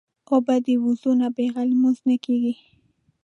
[0.31, 2.53] اوبه د وضو نه بغیر لمونځ نه کېږي.